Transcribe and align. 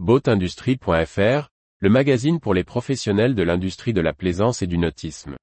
Boatindustrie.fr, 0.00 1.48
le 1.78 1.88
magazine 1.88 2.40
pour 2.40 2.52
les 2.52 2.64
professionnels 2.64 3.36
de 3.36 3.44
l'industrie 3.44 3.92
de 3.92 4.00
la 4.00 4.12
plaisance 4.12 4.60
et 4.60 4.66
du 4.66 4.76
nautisme. 4.76 5.36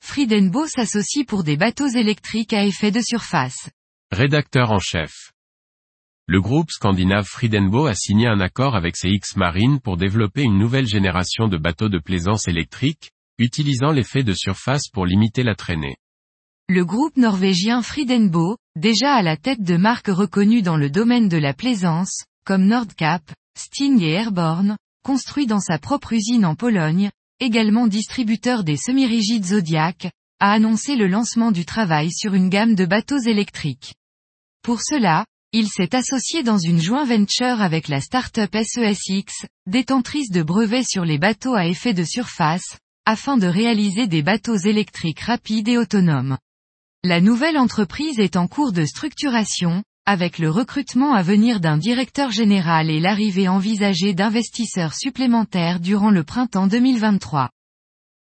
Friedenbo 0.00 0.66
s'associe 0.66 1.26
pour 1.26 1.44
des 1.44 1.58
bateaux 1.58 1.88
électriques 1.88 2.54
à 2.54 2.64
effet 2.64 2.90
de 2.90 3.02
surface. 3.02 3.68
Rédacteur 4.12 4.70
en 4.72 4.78
chef. 4.78 5.32
Le 6.26 6.40
groupe 6.40 6.70
scandinave 6.70 7.26
Friedenbo 7.26 7.84
a 7.84 7.94
signé 7.94 8.28
un 8.28 8.40
accord 8.40 8.76
avec 8.76 8.96
CX 8.96 9.36
Marine 9.36 9.78
pour 9.78 9.98
développer 9.98 10.40
une 10.40 10.56
nouvelle 10.56 10.86
génération 10.86 11.48
de 11.48 11.58
bateaux 11.58 11.90
de 11.90 11.98
plaisance 11.98 12.48
électriques, 12.48 13.10
utilisant 13.38 13.92
l'effet 13.92 14.22
de 14.22 14.32
surface 14.32 14.88
pour 14.92 15.06
limiter 15.06 15.42
la 15.42 15.54
traînée. 15.54 15.96
Le 16.68 16.84
groupe 16.84 17.16
norvégien 17.16 17.82
Friedenbo, 17.82 18.56
déjà 18.74 19.14
à 19.14 19.22
la 19.22 19.36
tête 19.36 19.62
de 19.62 19.76
marques 19.76 20.08
reconnues 20.08 20.62
dans 20.62 20.76
le 20.76 20.88
domaine 20.88 21.28
de 21.28 21.36
la 21.36 21.52
plaisance, 21.52 22.24
comme 22.44 22.64
Nordcap, 22.64 23.22
Sting 23.58 24.00
et 24.00 24.12
Airborne, 24.12 24.76
construit 25.04 25.46
dans 25.46 25.60
sa 25.60 25.78
propre 25.78 26.14
usine 26.14 26.46
en 26.46 26.54
Pologne, 26.54 27.10
également 27.40 27.86
distributeur 27.86 28.64
des 28.64 28.76
semi-rigides 28.76 29.44
Zodiac, 29.44 30.10
a 30.40 30.52
annoncé 30.52 30.96
le 30.96 31.06
lancement 31.06 31.52
du 31.52 31.64
travail 31.64 32.10
sur 32.12 32.34
une 32.34 32.48
gamme 32.48 32.74
de 32.74 32.86
bateaux 32.86 33.18
électriques. 33.18 33.94
Pour 34.62 34.80
cela, 34.80 35.26
il 35.52 35.68
s'est 35.68 35.94
associé 35.94 36.42
dans 36.42 36.58
une 36.58 36.80
joint 36.80 37.04
venture 37.04 37.60
avec 37.60 37.88
la 37.88 38.00
start-up 38.00 38.56
SESX, 38.56 39.46
détentrice 39.66 40.30
de 40.30 40.42
brevets 40.42 40.86
sur 40.88 41.04
les 41.04 41.18
bateaux 41.18 41.54
à 41.54 41.66
effet 41.66 41.94
de 41.94 42.02
surface, 42.04 42.78
afin 43.06 43.36
de 43.36 43.46
réaliser 43.46 44.06
des 44.06 44.22
bateaux 44.22 44.56
électriques 44.56 45.20
rapides 45.20 45.68
et 45.68 45.78
autonomes. 45.78 46.38
La 47.02 47.20
nouvelle 47.20 47.58
entreprise 47.58 48.18
est 48.18 48.36
en 48.36 48.46
cours 48.46 48.72
de 48.72 48.84
structuration, 48.84 49.84
avec 50.06 50.38
le 50.38 50.50
recrutement 50.50 51.14
à 51.14 51.22
venir 51.22 51.60
d'un 51.60 51.76
directeur 51.76 52.30
général 52.30 52.90
et 52.90 53.00
l'arrivée 53.00 53.48
envisagée 53.48 54.14
d'investisseurs 54.14 54.94
supplémentaires 54.94 55.80
durant 55.80 56.10
le 56.10 56.24
printemps 56.24 56.66
2023. 56.66 57.50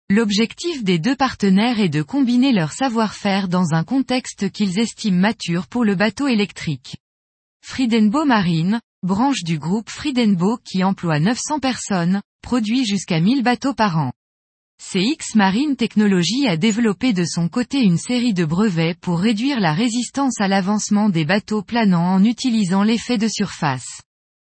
L'objectif 0.10 0.84
des 0.84 1.00
deux 1.00 1.16
partenaires 1.16 1.80
est 1.80 1.90
de 1.90 2.02
combiner 2.02 2.52
leur 2.52 2.74
savoir-faire 2.74 3.48
dans 3.48 3.74
un 3.74 3.86
contexte 3.86 4.52
qu'ils 4.52 4.80
estiment 4.80 5.20
mature 5.20 5.68
pour 5.68 5.86
le 5.86 5.96
bateau 5.96 6.28
électrique. 6.28 6.98
Friedenbo 7.64 8.26
Marine, 8.26 8.82
branche 9.04 9.44
du 9.44 9.58
groupe 9.58 9.90
Friedenbo 9.90 10.58
qui 10.66 10.84
emploie 10.84 11.20
900 11.20 11.60
personnes, 11.60 12.22
produit 12.42 12.86
jusqu'à 12.86 13.22
1000 13.22 13.44
bateaux 13.44 13.74
par 13.74 13.98
an. 14.00 14.12
CX 14.82 15.36
Marine 15.36 15.76
Technology 15.76 16.48
a 16.48 16.58
développé 16.58 17.14
de 17.14 17.24
son 17.24 17.50
côté 17.50 17.82
une 17.82 18.00
série 18.00 18.34
de 18.34 18.46
brevets 18.46 19.00
pour 19.00 19.20
réduire 19.20 19.60
la 19.60 19.74
résistance 19.74 20.42
à 20.42 20.48
l'avancement 20.48 21.08
des 21.08 21.24
bateaux 21.24 21.62
planants 21.62 22.16
en 22.16 22.24
utilisant 22.24 22.82
l'effet 22.82 23.20
de 23.20 23.28
surface. 23.28 24.02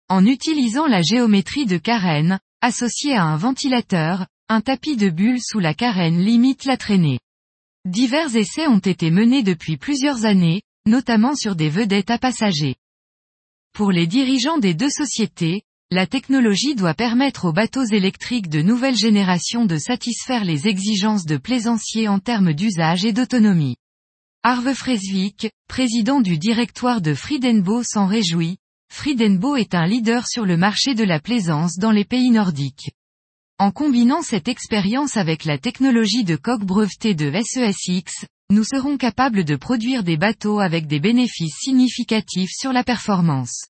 En 0.09 0.25
utilisant 0.25 0.87
la 0.87 1.03
géométrie 1.03 1.67
de 1.67 1.77
carène, 1.77 2.39
associée 2.61 3.15
à 3.15 3.25
un 3.25 3.37
ventilateur, 3.37 4.29
un 4.49 4.61
tapis 4.61 4.97
de 4.97 5.11
bulles 5.11 5.43
sous 5.43 5.59
la 5.59 5.75
carène 5.75 6.21
limite 6.21 6.67
la 6.67 6.77
traînée. 6.77 7.19
Divers 7.85 8.37
essais 8.37 8.69
ont 8.69 8.79
été 8.79 9.11
menés 9.11 9.43
depuis 9.43 9.77
plusieurs 9.77 10.25
années, 10.25 10.63
notamment 10.87 11.35
sur 11.35 11.57
des 11.57 11.69
vedettes 11.69 12.11
à 12.11 12.19
passagers. 12.19 12.77
Pour 13.75 13.91
les 13.91 14.07
dirigeants 14.07 14.59
des 14.59 14.73
deux 14.73 14.91
sociétés, 14.91 15.63
la 15.93 16.07
technologie 16.07 16.75
doit 16.75 16.95
permettre 16.95 17.45
aux 17.45 17.53
bateaux 17.53 17.85
électriques 17.85 18.49
de 18.49 18.63
nouvelle 18.63 18.97
génération 18.97 19.67
de 19.67 19.77
satisfaire 19.77 20.43
les 20.43 20.67
exigences 20.67 21.27
de 21.27 21.37
plaisanciers 21.37 22.09
en 22.09 22.19
termes 22.19 22.55
d'usage 22.55 23.05
et 23.05 23.13
d'autonomie. 23.13 23.77
Arve 24.43 24.73
Fresvik, 24.73 25.51
président 25.69 26.23
du 26.23 26.39
directoire 26.39 27.03
de 27.03 27.13
Friedenbo 27.13 27.83
s'en 27.83 28.07
réjouit. 28.07 28.57
Friedenbo 28.91 29.55
est 29.57 29.75
un 29.75 29.87
leader 29.87 30.27
sur 30.27 30.47
le 30.47 30.57
marché 30.57 30.95
de 30.95 31.05
la 31.05 31.21
plaisance 31.21 31.77
dans 31.77 31.93
les 31.93 32.07
pays 32.07 32.31
nordiques. 32.31 32.93
En 33.59 33.71
combinant 33.71 34.23
cette 34.23 34.49
expérience 34.49 35.19
avec 35.19 35.45
la 35.45 35.59
technologie 35.59 36.25
de 36.25 36.37
coque 36.37 36.65
brevetée 36.65 37.15
de 37.15 37.31
SESX, 37.31 38.25
nous 38.49 38.65
serons 38.65 38.97
capables 38.97 39.45
de 39.45 39.57
produire 39.57 40.05
des 40.05 40.17
bateaux 40.17 40.59
avec 40.59 40.87
des 40.87 41.01
bénéfices 41.01 41.59
significatifs 41.61 42.53
sur 42.59 42.73
la 42.73 42.83
performance. 42.83 43.67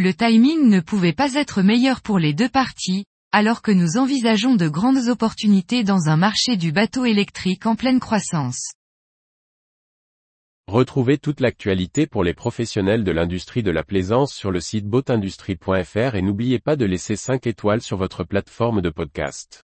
Le 0.00 0.14
timing 0.14 0.68
ne 0.68 0.78
pouvait 0.78 1.12
pas 1.12 1.34
être 1.34 1.60
meilleur 1.60 2.02
pour 2.02 2.20
les 2.20 2.32
deux 2.32 2.48
parties, 2.48 3.04
alors 3.32 3.62
que 3.62 3.72
nous 3.72 3.96
envisageons 3.96 4.54
de 4.54 4.68
grandes 4.68 5.08
opportunités 5.08 5.82
dans 5.82 6.08
un 6.08 6.16
marché 6.16 6.56
du 6.56 6.70
bateau 6.70 7.04
électrique 7.04 7.66
en 7.66 7.74
pleine 7.74 7.98
croissance. 7.98 8.74
Retrouvez 10.68 11.18
toute 11.18 11.40
l'actualité 11.40 12.06
pour 12.06 12.22
les 12.22 12.32
professionnels 12.32 13.02
de 13.02 13.10
l'industrie 13.10 13.64
de 13.64 13.72
la 13.72 13.82
plaisance 13.82 14.32
sur 14.32 14.52
le 14.52 14.60
site 14.60 14.86
boatindustrie.fr 14.86 16.14
et 16.14 16.22
n'oubliez 16.22 16.60
pas 16.60 16.76
de 16.76 16.84
laisser 16.84 17.16
5 17.16 17.48
étoiles 17.48 17.82
sur 17.82 17.96
votre 17.96 18.22
plateforme 18.22 18.80
de 18.80 18.90
podcast. 18.90 19.64